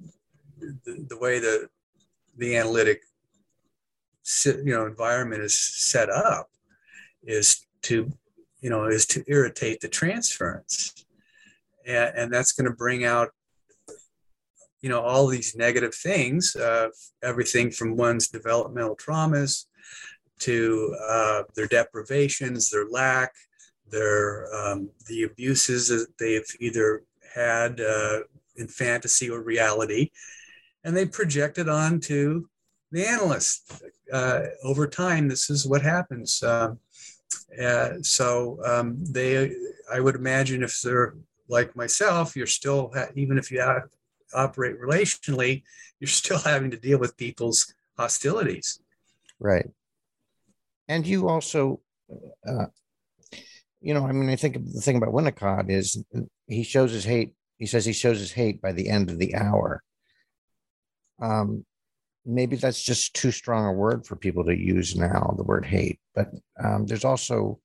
[0.59, 1.69] the, the, way the
[2.37, 3.01] the analytic
[4.45, 6.49] you know environment is set up
[7.23, 8.11] is to
[8.61, 11.05] you know is to irritate the transference,
[11.85, 13.29] and, and that's going to bring out
[14.81, 16.89] you know all these negative things uh,
[17.23, 19.65] everything from one's developmental traumas
[20.39, 23.33] to uh, their deprivations their lack
[23.91, 27.03] their um, the abuses that they've either
[27.33, 28.19] had uh,
[28.55, 30.09] in fantasy or reality
[30.83, 32.45] and they project it onto
[32.91, 36.79] the analyst uh, over time this is what happens um,
[37.61, 39.51] uh, so um, they
[39.91, 41.15] i would imagine if they're
[41.47, 43.61] like myself you're still even if you
[44.33, 45.63] operate relationally,
[45.99, 48.79] you're still having to deal with people's hostilities.
[49.39, 49.69] Right.
[50.87, 51.81] And you also,
[52.47, 52.65] uh,
[53.81, 56.03] you know, I mean, I think the thing about Winnicott is
[56.47, 57.33] he shows his hate.
[57.57, 59.83] He says he shows his hate by the end of the hour.
[61.21, 61.65] Um,
[62.25, 65.99] maybe that's just too strong a word for people to use now, the word hate.
[66.15, 66.29] But
[66.61, 67.59] um, there's also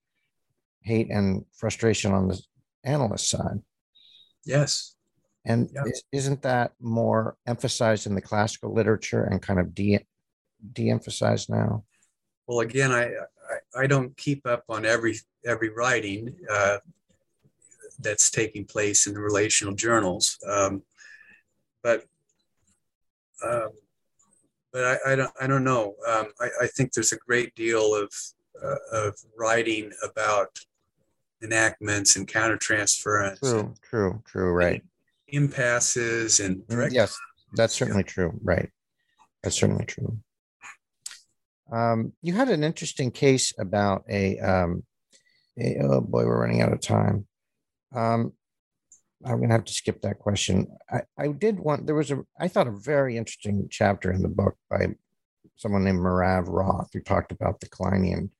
[0.83, 2.41] hate and frustration on the
[2.85, 3.61] analyst side.
[4.45, 4.95] Yes.
[5.47, 5.83] And yeah.
[6.13, 10.01] isn't that more emphasized in the classical literature and kind of de
[10.73, 11.85] de-emphasized now?
[12.47, 16.79] Well, again, I, I, I don't keep up on every every writing uh,
[18.01, 20.83] that's taking place in the relational journals, um,
[21.83, 22.05] but
[23.45, 23.71] um,
[24.73, 25.95] but I, I, don't I don't know.
[26.09, 28.13] Um, I, I think there's a great deal of
[28.63, 30.59] uh, of writing about
[31.43, 33.41] enactments and countertransference.
[33.41, 34.51] True, true, true.
[34.51, 34.83] Right
[35.35, 37.17] impasses and mm, direct- yes
[37.55, 38.71] that's certainly true right
[39.43, 40.19] that's certainly true
[41.73, 44.94] um, you had an interesting case about a, um, a,
[45.83, 47.27] oh boy we're running out of time
[47.95, 48.33] um,
[49.25, 52.49] i'm gonna have to skip that question I, I did want there was a i
[52.49, 54.89] thought a very interesting chapter in the book by
[55.57, 58.31] someone named Merav Roth who talked about the Kleinian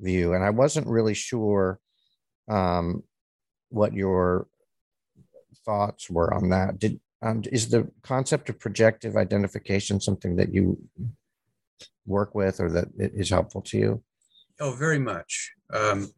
[0.00, 1.78] view and i wasn't really sure
[2.48, 3.02] um,
[3.70, 4.46] what your
[5.66, 6.78] thoughts were on that.
[6.78, 10.78] Did um, is the concept of projective identification something that you
[12.06, 14.02] work with or that is helpful to you?
[14.60, 15.52] Oh, very much.
[15.72, 16.10] Um,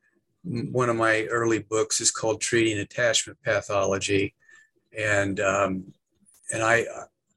[0.49, 4.35] one of my early books is called Treating Attachment Pathology,
[4.97, 5.93] and um,
[6.53, 6.87] and I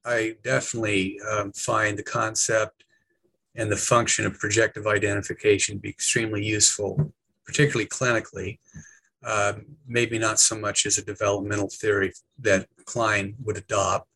[0.05, 2.85] I definitely um, find the concept
[3.55, 7.13] and the function of projective identification to be extremely useful,
[7.45, 8.59] particularly clinically.
[9.23, 9.53] Uh,
[9.87, 14.07] maybe not so much as a developmental theory that Klein would adopt,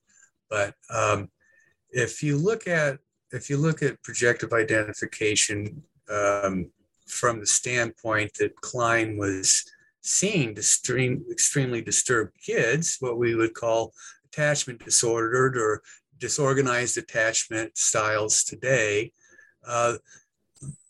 [0.50, 1.30] but um,
[1.92, 2.98] if you look at
[3.32, 6.72] if you look at projective identification um,
[7.08, 9.64] from the standpoint that Klein was
[10.02, 13.94] seeing extreme, extremely disturbed kids, what we would call
[14.26, 15.82] attachment disordered or
[16.20, 19.12] disorganized attachment styles today,
[19.68, 19.94] uh,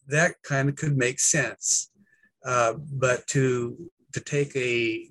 [0.08, 1.90] that kind of could make sense.
[2.46, 3.76] Uh, but to
[4.14, 5.10] to take a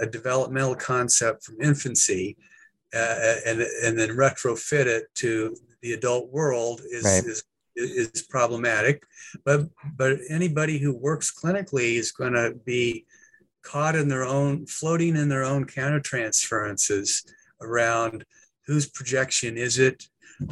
[0.00, 2.36] a developmental concept from infancy
[2.94, 7.24] uh, and and then retrofit it to the adult world is, right.
[7.24, 7.42] is
[7.76, 9.04] is problematic.
[9.44, 13.06] But but anybody who works clinically is going to be
[13.62, 17.24] caught in their own floating in their own countertransferences
[17.60, 18.24] around
[18.66, 20.04] whose projection is it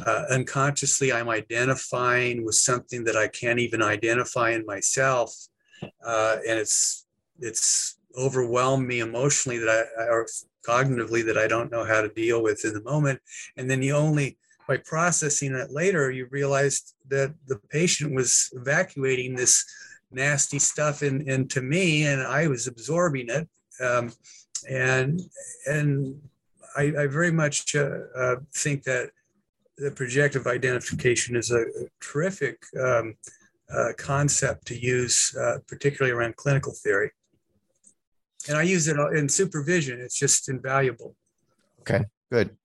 [0.05, 5.35] uh, unconsciously i'm identifying with something that i can't even identify in myself
[6.05, 7.05] uh, and it's
[7.39, 10.25] it's overwhelmed me emotionally that i or
[10.65, 13.19] cognitively that i don't know how to deal with in the moment
[13.57, 14.37] and then you only
[14.71, 19.65] by processing it later you realized that the patient was evacuating this
[20.11, 23.45] nasty stuff in, into me and i was absorbing it
[23.87, 24.05] um,
[24.69, 25.21] and
[25.65, 26.15] and
[26.75, 29.09] I, I very much uh, uh, think that
[29.77, 31.65] the projective identification is a,
[31.99, 33.15] terrific um,
[33.73, 37.11] uh, concept to use, uh, particularly around clinical theory.
[38.47, 39.99] And I use it in supervision.
[39.99, 41.15] It's just invaluable.
[41.81, 42.55] Okay, good.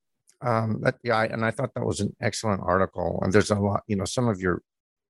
[0.47, 3.19] Um, that, yeah, I, and I thought that was an excellent article.
[3.23, 4.63] And there's a lot, you know, some of your,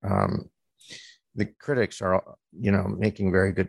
[0.02, 0.48] um,
[1.34, 2.24] the critics are,
[2.58, 3.68] you know, making very good.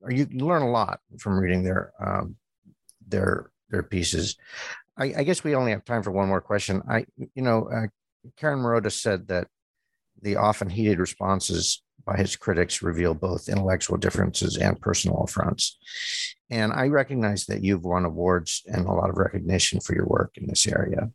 [0.00, 2.36] Or you learn a lot from reading their um,
[3.08, 4.36] their their pieces.
[4.96, 6.82] I, I, guess we only have time for one more question.
[6.88, 7.86] I, you know, uh,
[8.36, 9.48] Karen Maroda said that
[10.22, 15.76] the often heated responses by his critics reveal both intellectual differences and personal affronts.
[16.50, 20.36] And I recognize that you've won awards and a lot of recognition for your work
[20.36, 21.10] in this area.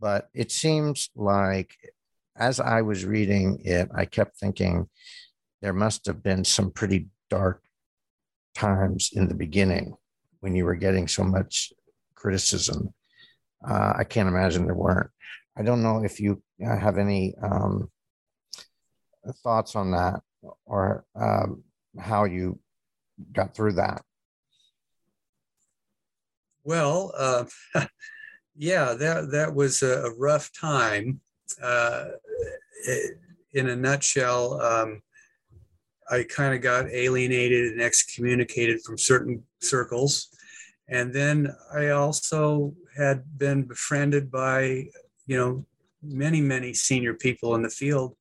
[0.00, 1.74] But it seems like
[2.36, 4.88] as I was reading it, I kept thinking
[5.60, 7.62] there must have been some pretty dark
[8.54, 9.96] times in the beginning
[10.40, 11.72] when you were getting so much
[12.14, 12.94] criticism.
[13.66, 15.10] Uh, I can't imagine there weren't.
[15.56, 17.90] I don't know if you uh, have any um,
[19.42, 20.20] thoughts on that
[20.64, 21.64] or um,
[21.98, 22.60] how you
[23.32, 24.02] got through that.
[26.68, 27.44] Well, uh,
[28.54, 31.18] yeah, that that was a, rough time.
[31.62, 32.08] Uh,
[33.54, 35.00] in a nutshell, um,
[36.10, 40.28] I kind of got alienated and excommunicated from certain circles.
[40.88, 44.88] And then I also had been befriended by,
[45.26, 45.64] you know,
[46.02, 48.14] many, many senior people in the field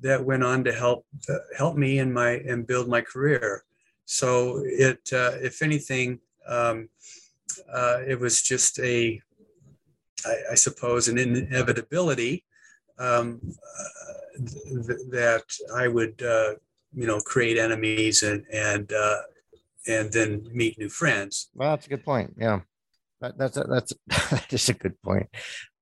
[0.00, 3.64] that went on to help uh, help me in my and build my career.
[4.04, 6.90] So it, uh, if anything, um,
[7.72, 9.20] uh, it was just a,
[10.24, 12.44] I, I suppose, an inevitability
[12.98, 14.46] um, uh,
[14.86, 15.44] th- that
[15.74, 16.54] I would, uh,
[16.94, 19.20] you know, create enemies and and uh,
[19.86, 21.50] and then meet new friends.
[21.54, 22.34] Well, that's a good point.
[22.38, 22.60] Yeah,
[23.20, 23.92] that, that's a, that's
[24.48, 25.28] just a good point.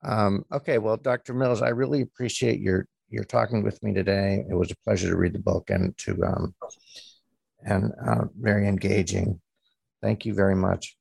[0.05, 1.35] Um, okay, well, Dr.
[1.35, 4.45] Mills, I really appreciate your your talking with me today.
[4.49, 6.55] It was a pleasure to read the book and to um,
[7.65, 9.41] and uh, very engaging.
[10.03, 10.96] Thank you very much.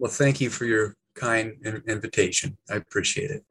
[0.00, 1.52] Well, thank you for your kind
[1.86, 2.56] invitation.
[2.70, 3.44] I appreciate it.